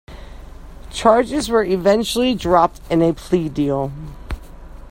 Charges 0.89 1.47
were 1.47 1.63
eventually 1.63 2.33
dropped 2.33 2.81
in 2.89 3.03
a 3.03 3.13
plea 3.13 3.49
deal. 3.49 3.91